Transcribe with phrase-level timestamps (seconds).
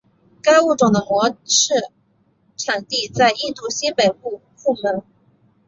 [0.41, 1.89] 该物种的模式
[2.57, 5.03] 产地在印度西北部库蒙。